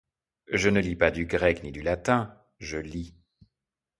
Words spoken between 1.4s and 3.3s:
ni du latin; je lis